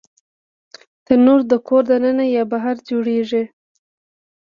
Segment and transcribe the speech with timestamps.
[1.05, 3.43] تنور د کور دننه یا بهر جوړېږي